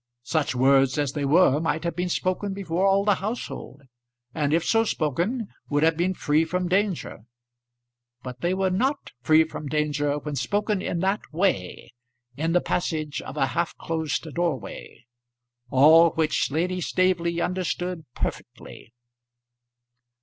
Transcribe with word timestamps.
Such 0.23 0.55
words 0.55 0.97
as 0.97 1.13
they 1.13 1.25
were 1.25 1.59
might 1.59 1.83
have 1.83 1.95
been 1.95 2.09
spoken 2.09 2.55
before 2.55 2.87
all 2.87 3.05
the 3.05 3.13
household, 3.21 3.83
and 4.33 4.51
if 4.51 4.65
so 4.65 4.83
spoken 4.83 5.49
would 5.69 5.83
have 5.83 5.95
been 5.95 6.15
free 6.15 6.43
from 6.43 6.67
danger. 6.67 7.19
But 8.23 8.41
they 8.41 8.55
were 8.55 8.71
not 8.71 9.11
free 9.21 9.43
from 9.43 9.67
danger 9.67 10.17
when 10.17 10.35
spoken 10.35 10.81
in 10.81 11.01
that 11.01 11.31
way, 11.31 11.93
in 12.35 12.53
the 12.53 12.61
passage 12.61 13.21
of 13.21 13.37
a 13.37 13.45
half 13.53 13.77
closed 13.77 14.23
doorway; 14.33 15.05
all 15.69 16.09
which 16.09 16.49
Lady 16.49 16.81
Staveley 16.81 17.39
understood 17.39 18.03
perfectly. 18.15 18.93